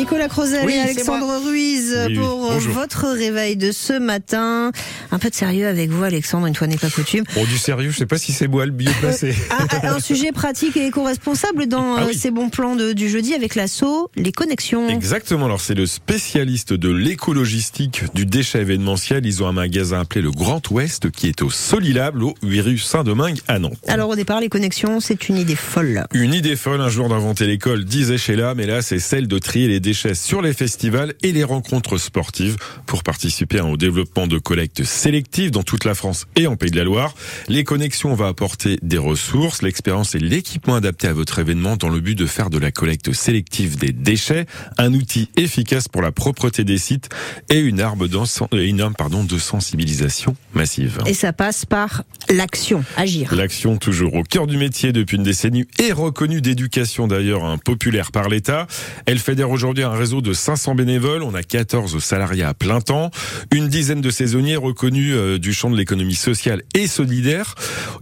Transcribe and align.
Nicolas 0.00 0.28
Crozel 0.28 0.62
Oui, 0.64 0.72
et 0.76 0.78
Alexandre 0.80 1.42
Ruiz 1.44 1.94
Oui, 1.94 2.14
oui. 2.14 2.14
pour 2.18 2.38
Bonjour. 2.52 2.72
votre 2.72 3.06
réveil 3.08 3.56
de 3.58 3.70
ce 3.70 3.92
matin. 3.98 4.72
Un 5.12 5.18
peu 5.18 5.28
de 5.28 5.34
sérieux 5.34 5.66
avec 5.66 5.90
vous, 5.90 6.02
Alexandre, 6.02 6.46
une 6.46 6.54
fois 6.54 6.66
n'est 6.68 6.78
pas 6.78 6.88
coutume. 6.88 7.24
Bon, 7.34 7.44
du 7.44 7.58
sérieux, 7.58 7.90
je 7.90 7.98
sais 7.98 8.06
pas 8.06 8.16
si 8.16 8.32
c'est 8.32 8.48
moi 8.48 8.64
le 8.64 8.72
mieux 8.72 8.90
placé. 8.98 9.34
Un, 9.82 9.88
un 9.96 10.00
sujet 10.00 10.32
pratique 10.32 10.74
et 10.78 10.86
éco-responsable 10.86 11.66
dans 11.66 11.96
Ah 11.96 12.04
euh, 12.04 12.06
oui. 12.08 12.14
ces 12.14 12.30
bons 12.30 12.48
plans 12.48 12.76
de- 12.76 12.94
du 12.94 13.10
jeudi 13.10 13.34
avec 13.34 13.54
l'assaut, 13.54 14.10
les 14.16 14.32
connexions. 14.32 14.88
Exactement. 14.88 15.44
Alors, 15.44 15.60
c'est 15.60 15.74
le 15.74 15.84
spécialiste 15.84 16.72
de 16.72 16.88
l'écologistique 16.90 18.04
du 18.14 18.24
déchet 18.24 18.60
événementiel. 18.62 19.26
Ils 19.26 19.42
ont 19.42 19.48
un 19.48 19.52
magasin 19.52 20.00
appelé 20.00 20.22
le 20.22 20.30
Grand 20.30 20.62
Ouest 20.70 21.10
qui 21.10 21.28
est 21.28 21.42
au 21.42 21.50
Solilable, 21.50 22.22
au 22.24 22.34
8 22.42 22.60
rue 22.62 22.78
Saint-Domingue 22.78 23.40
à 23.48 23.58
Nantes. 23.58 23.76
Alors 23.86 24.08
au 24.08 24.16
départ, 24.16 24.40
les 24.40 24.48
connexions, 24.48 24.98
c'est 25.00 25.28
une 25.28 25.36
idée 25.36 25.56
folle. 25.56 26.06
Une 26.14 26.32
idée 26.32 26.56
folle 26.56 26.80
un 26.80 26.88
jour 26.88 27.10
d'inventer 27.10 27.46
l'école, 27.46 27.84
disait 27.84 28.16
Sheila, 28.16 28.54
mais 28.54 28.64
là 28.64 28.80
c'est 28.80 28.98
celle 28.98 29.28
de 29.28 29.38
trier 29.38 29.68
les 29.68 29.78
déchets 29.78 29.89
sur 29.94 30.42
les 30.42 30.52
festivals 30.52 31.14
et 31.22 31.32
les 31.32 31.44
rencontres 31.44 31.98
sportives 31.98 32.56
pour 32.86 33.02
participer 33.02 33.58
hein, 33.60 33.66
au 33.66 33.76
développement 33.76 34.26
de 34.26 34.38
collectes 34.38 34.84
sélectives 34.84 35.50
dans 35.50 35.62
toute 35.62 35.84
la 35.84 35.94
France 35.94 36.26
et 36.36 36.46
en 36.46 36.56
Pays 36.56 36.70
de 36.70 36.76
la 36.76 36.84
Loire. 36.84 37.14
Les 37.48 37.64
connexions 37.64 38.14
vont 38.14 38.26
apporter 38.26 38.78
des 38.82 38.98
ressources, 38.98 39.62
l'expérience 39.62 40.14
et 40.14 40.18
l'équipement 40.18 40.74
adapté 40.74 41.08
à 41.08 41.12
votre 41.12 41.38
événement 41.38 41.76
dans 41.76 41.88
le 41.88 42.00
but 42.00 42.14
de 42.14 42.26
faire 42.26 42.50
de 42.50 42.58
la 42.58 42.70
collecte 42.70 43.12
sélective 43.12 43.76
des 43.78 43.92
déchets 43.92 44.46
un 44.78 44.94
outil 44.94 45.28
efficace 45.36 45.88
pour 45.88 46.02
la 46.02 46.12
propreté 46.12 46.64
des 46.64 46.78
sites 46.78 47.08
et 47.48 47.58
une 47.58 47.80
arme, 47.80 48.08
d'en- 48.08 48.24
une 48.52 48.80
arme 48.80 48.94
pardon, 48.96 49.24
de 49.24 49.38
sensibilisation 49.38 50.36
massive. 50.54 50.98
Et 51.06 51.14
ça 51.14 51.32
passe 51.32 51.64
par 51.66 52.02
l'action, 52.28 52.84
agir. 52.96 53.34
L'action 53.34 53.76
toujours 53.76 54.14
au 54.14 54.22
cœur 54.22 54.46
du 54.46 54.56
métier 54.56 54.92
depuis 54.92 55.16
une 55.16 55.22
décennie 55.22 55.66
et 55.78 55.92
reconnue 55.92 56.40
d'éducation 56.40 57.06
d'ailleurs 57.06 57.44
un 57.44 57.58
populaire 57.58 58.10
par 58.12 58.28
l'État. 58.28 58.66
Elle 59.06 59.18
fédère 59.18 59.50
aujourd'hui 59.50 59.69
un 59.78 59.90
réseau 59.90 60.20
de 60.20 60.32
500 60.32 60.74
bénévoles. 60.74 61.22
On 61.22 61.34
a 61.34 61.42
14 61.42 61.98
salariés 62.02 62.42
à 62.42 62.54
plein 62.54 62.80
temps, 62.80 63.10
une 63.52 63.68
dizaine 63.68 64.00
de 64.00 64.10
saisonniers 64.10 64.56
reconnus 64.56 65.14
euh, 65.14 65.38
du 65.38 65.52
champ 65.52 65.70
de 65.70 65.76
l'économie 65.76 66.14
sociale 66.14 66.62
et 66.74 66.86
solidaire. 66.86 67.54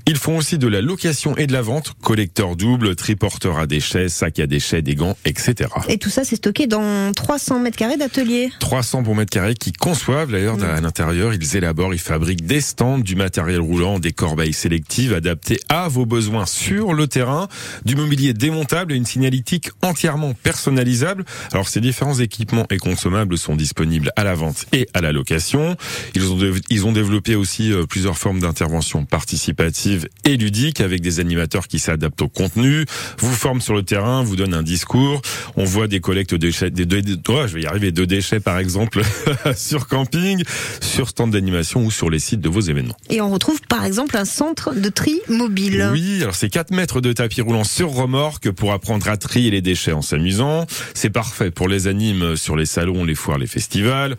Ils 0.06 0.16
font 0.16 0.38
aussi 0.38 0.58
de 0.58 0.66
la 0.66 0.80
location 0.80 1.36
et 1.36 1.46
de 1.46 1.52
la 1.52 1.62
vente, 1.62 1.92
collecteurs 2.02 2.56
doubles, 2.56 2.96
triporteurs 2.96 3.58
à 3.58 3.66
déchets, 3.66 4.08
sacs 4.08 4.38
à 4.38 4.46
déchets, 4.46 4.82
des 4.82 4.94
gants, 4.94 5.16
etc. 5.24 5.70
Et 5.88 5.98
tout 5.98 6.10
ça, 6.10 6.24
c'est 6.24 6.36
stocké 6.36 6.66
dans 6.66 7.12
300 7.12 7.60
mètres 7.60 7.76
carrés 7.76 7.96
d'atelier. 7.96 8.50
300 8.60 9.02
bons 9.02 9.14
mètres 9.14 9.30
carrés 9.32 9.54
qui 9.54 9.72
conçoivent 9.72 10.30
d'ailleurs 10.30 10.62
à 10.62 10.80
l'intérieur, 10.80 11.34
ils 11.34 11.56
élaborent, 11.56 11.92
ils 11.92 12.00
fabriquent 12.00 12.46
des 12.46 12.60
stands, 12.60 12.98
du 12.98 13.14
matériel 13.14 13.60
roulant, 13.60 13.98
des 13.98 14.12
corbeilles 14.12 14.52
sélectives 14.52 15.12
adaptées 15.12 15.60
à 15.68 15.88
vos 15.88 16.06
besoins 16.06 16.46
sur 16.46 16.94
le 16.94 17.06
terrain, 17.06 17.48
du 17.84 17.96
mobilier 17.96 18.32
démontable 18.32 18.92
et 18.92 18.96
une 18.96 19.06
signalétique 19.06 19.70
entièrement 19.82 20.34
personnalisable. 20.34 21.24
Alors 21.52 21.57
ces 21.66 21.80
différents 21.80 22.18
équipements 22.20 22.66
et 22.70 22.76
consommables 22.76 23.38
sont 23.38 23.56
disponibles 23.56 24.12
à 24.16 24.22
la 24.22 24.34
vente 24.34 24.66
et 24.72 24.86
à 24.94 25.00
la 25.00 25.10
location. 25.12 25.76
Ils 26.14 26.30
ont, 26.30 26.38
ils 26.70 26.86
ont 26.86 26.92
développé 26.92 27.34
aussi 27.34 27.72
euh, 27.72 27.86
plusieurs 27.86 28.18
formes 28.18 28.38
d'intervention 28.38 29.04
participative 29.04 30.08
et 30.24 30.36
ludique 30.36 30.80
avec 30.80 31.00
des 31.00 31.20
animateurs 31.20 31.68
qui 31.68 31.78
s'adaptent 31.78 32.22
au 32.22 32.28
contenu, 32.28 32.84
vous 33.18 33.32
forment 33.32 33.60
sur 33.60 33.74
le 33.74 33.82
terrain, 33.82 34.22
vous 34.22 34.36
donnent 34.36 34.54
un 34.54 34.62
discours. 34.62 35.22
On 35.56 35.64
voit 35.64 35.88
des 35.88 36.00
collectes 36.00 36.32
de 36.32 36.36
déchets, 36.36 36.70
des, 36.70 36.84
des- 36.86 37.16
oh, 37.28 37.42
je 37.46 37.54
vais 37.54 37.62
y 37.62 37.66
arriver, 37.66 37.90
de 37.92 38.04
déchets 38.04 38.40
par 38.40 38.58
exemple 38.58 39.00
sur 39.56 39.86
camping, 39.88 40.42
sur 40.82 41.08
stand 41.08 41.30
d'animation 41.32 41.84
ou 41.84 41.90
sur 41.90 42.10
les 42.10 42.18
sites 42.18 42.40
de 42.40 42.48
vos 42.48 42.60
événements. 42.60 42.96
Et 43.08 43.20
on 43.20 43.30
retrouve 43.30 43.60
par 43.68 43.84
exemple 43.84 44.16
un 44.16 44.24
centre 44.24 44.74
de 44.74 44.88
tri 44.90 45.20
mobile. 45.28 45.88
Oui, 45.92 46.22
alors 46.22 46.34
c'est 46.34 46.50
4 46.50 46.70
mètres 46.72 47.00
de 47.00 47.12
tapis 47.12 47.40
roulant 47.40 47.64
sur 47.64 47.90
remorque 47.90 48.50
pour 48.50 48.72
apprendre 48.72 49.08
à 49.08 49.16
trier 49.16 49.50
les 49.50 49.62
déchets 49.62 49.92
en 49.92 50.02
s'amusant. 50.02 50.66
C'est 50.94 51.10
parfait 51.10 51.47
pour 51.50 51.68
les 51.68 51.86
animes 51.86 52.36
sur 52.36 52.56
les 52.56 52.66
salons, 52.66 53.04
les 53.04 53.14
foires, 53.14 53.38
les 53.38 53.46
festivals. 53.46 54.16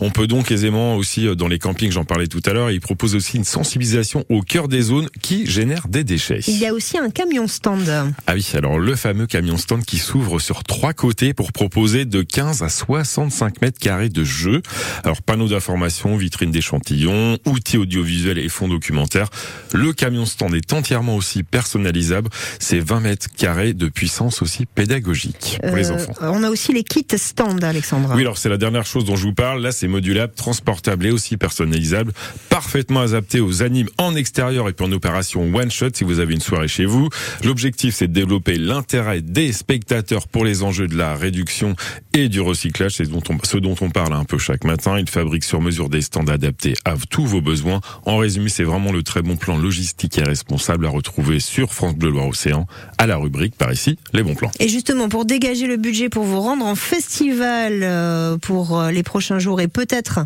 On 0.00 0.10
peut 0.10 0.26
donc 0.26 0.50
aisément 0.50 0.96
aussi 0.96 1.26
euh, 1.26 1.34
dans 1.34 1.48
les 1.48 1.58
campings, 1.58 1.92
j'en 1.92 2.04
parlais 2.04 2.26
tout 2.26 2.42
à 2.46 2.52
l'heure, 2.52 2.70
ils 2.70 2.80
proposent 2.80 3.14
aussi 3.14 3.36
une 3.36 3.44
sensibilisation 3.44 4.24
au 4.28 4.42
cœur 4.42 4.68
des 4.68 4.82
zones 4.82 5.08
qui 5.20 5.46
génèrent 5.46 5.88
des 5.88 6.04
déchets. 6.04 6.40
Il 6.48 6.58
y 6.58 6.66
a 6.66 6.72
aussi 6.72 6.98
un 6.98 7.10
camion 7.10 7.46
stand. 7.48 7.88
Ah 8.26 8.34
oui, 8.34 8.46
alors 8.54 8.78
le 8.78 8.94
fameux 8.96 9.26
camion 9.26 9.56
stand 9.56 9.84
qui 9.84 9.98
s'ouvre 9.98 10.38
sur 10.40 10.64
trois 10.64 10.92
côtés 10.92 11.34
pour 11.34 11.52
proposer 11.52 12.04
de 12.04 12.22
15 12.22 12.62
à 12.62 12.68
65 12.68 13.60
mètres 13.62 13.78
carrés 13.78 14.08
de 14.08 14.24
jeux. 14.24 14.62
Alors 15.04 15.22
panneaux 15.22 15.48
d'information, 15.48 16.16
vitrines 16.16 16.50
d'échantillons, 16.50 17.38
outils 17.46 17.76
audiovisuels 17.78 18.38
et 18.38 18.48
fonds 18.48 18.68
documentaires. 18.68 19.28
Le 19.72 19.92
camion 19.92 20.26
stand 20.26 20.54
est 20.54 20.72
entièrement 20.72 21.16
aussi 21.16 21.42
personnalisable. 21.42 22.28
C'est 22.58 22.80
20 22.80 23.00
mètres 23.00 23.26
carrés 23.36 23.72
de 23.74 23.88
puissance 23.88 24.42
aussi 24.42 24.66
pédagogique 24.66 25.58
pour 25.66 25.76
les 25.76 25.90
Euh, 25.90 25.94
enfants. 25.94 26.14
on 26.20 26.42
a 26.42 26.50
aussi 26.50 26.71
les 26.72 26.84
kits 26.84 27.06
stand, 27.16 27.62
Alexandre. 27.62 28.12
Oui, 28.14 28.22
alors 28.22 28.38
c'est 28.38 28.48
la 28.48 28.56
dernière 28.56 28.86
chose 28.86 29.04
dont 29.04 29.16
je 29.16 29.26
vous 29.26 29.34
parle. 29.34 29.62
Là, 29.62 29.72
c'est 29.72 29.88
modulable, 29.88 30.32
transportable 30.34 31.06
et 31.06 31.10
aussi 31.10 31.36
personnalisable, 31.36 32.12
parfaitement 32.48 33.00
adapté 33.00 33.40
aux 33.40 33.62
animes 33.62 33.88
en 33.98 34.14
extérieur 34.14 34.68
et 34.68 34.72
puis 34.72 34.86
en 34.86 34.92
opération 34.92 35.42
one 35.54 35.70
shot 35.70 35.90
si 35.94 36.04
vous 36.04 36.18
avez 36.18 36.34
une 36.34 36.40
soirée 36.40 36.68
chez 36.68 36.84
vous. 36.84 37.08
L'objectif, 37.44 37.94
c'est 37.94 38.08
de 38.08 38.12
développer 38.12 38.56
l'intérêt 38.56 39.20
des 39.20 39.52
spectateurs 39.52 40.28
pour 40.28 40.44
les 40.44 40.62
enjeux 40.62 40.88
de 40.88 40.96
la 40.96 41.14
réduction 41.14 41.76
et 42.14 42.28
du 42.28 42.40
recyclage. 42.40 42.96
C'est 42.96 43.04
ce 43.04 43.56
dont 43.58 43.74
on 43.80 43.90
parle 43.90 44.12
un 44.12 44.24
peu 44.24 44.38
chaque 44.38 44.64
matin. 44.64 44.98
Il 44.98 45.08
fabrique 45.08 45.44
sur 45.44 45.60
mesure 45.60 45.88
des 45.88 46.02
stands 46.02 46.26
adaptés 46.26 46.74
à 46.84 46.94
tous 47.10 47.26
vos 47.26 47.40
besoins. 47.40 47.80
En 48.04 48.18
résumé, 48.18 48.48
c'est 48.48 48.64
vraiment 48.64 48.92
le 48.92 49.02
très 49.02 49.22
bon 49.22 49.36
plan 49.36 49.56
logistique 49.56 50.18
et 50.18 50.22
responsable 50.22 50.86
à 50.86 50.90
retrouver 50.90 51.40
sur 51.40 51.72
France 51.72 51.94
Bleu 51.94 52.10
Loire 52.10 52.28
Océan 52.28 52.66
à 52.98 53.06
la 53.06 53.16
rubrique 53.16 53.56
par 53.56 53.72
ici 53.72 53.98
les 54.12 54.22
bons 54.22 54.34
plans. 54.34 54.50
Et 54.60 54.68
justement, 54.68 55.08
pour 55.08 55.24
dégager 55.24 55.66
le 55.66 55.76
budget 55.76 56.08
pour 56.08 56.24
vous 56.24 56.40
rendre 56.40 56.64
en 56.64 56.74
festival 56.74 57.80
euh, 57.82 58.36
pour 58.38 58.78
euh, 58.78 58.90
les 58.90 59.02
prochains 59.02 59.38
jours 59.38 59.60
et 59.60 59.68
peut-être 59.68 60.20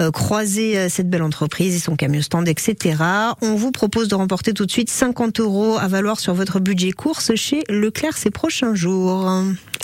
euh, 0.00 0.10
croiser 0.10 0.88
cette 0.88 1.08
belle 1.08 1.22
entreprise 1.22 1.74
et 1.74 1.78
son 1.78 1.96
camion 1.96 2.22
stand, 2.22 2.48
etc., 2.48 2.96
on 3.42 3.54
vous 3.54 3.72
propose 3.72 4.08
de 4.08 4.14
remporter 4.14 4.52
tout 4.52 4.66
de 4.66 4.70
suite 4.70 4.90
50 4.90 5.40
euros 5.40 5.78
à 5.78 5.88
valoir 5.88 6.20
sur 6.20 6.34
votre 6.34 6.60
budget 6.60 6.92
course 6.92 7.34
chez 7.34 7.62
Leclerc 7.68 8.16
ces 8.16 8.30
prochains 8.30 8.74
jours. 8.74 9.30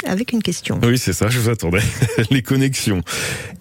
Avec 0.06 0.32
une 0.32 0.42
question. 0.42 0.78
Oui, 0.82 0.98
c'est 0.98 1.12
ça, 1.12 1.28
je 1.28 1.38
vous 1.38 1.48
attendais. 1.48 1.80
Les 2.30 2.42
connexions. 2.42 3.00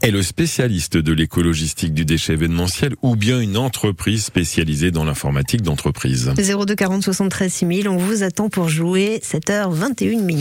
Est 0.01 0.11
le 0.11 0.21
spécialiste 0.21 0.97
de 0.97 1.13
l'écologistique 1.13 1.93
du 1.93 2.05
déchet 2.05 2.33
événementiel 2.33 2.95
ou 3.01 3.15
bien 3.15 3.39
une 3.39 3.57
entreprise 3.57 4.25
spécialisée 4.25 4.91
dans 4.91 5.05
l'informatique 5.05 5.61
d'entreprise? 5.61 6.33
02 6.35 6.75
40 6.75 7.03
73 7.03 7.51
6000, 7.51 7.87
on 7.87 7.97
vous 7.97 8.23
attend 8.23 8.49
pour 8.49 8.69
jouer 8.69 9.21
7h21 9.23 10.21
minutes. 10.21 10.33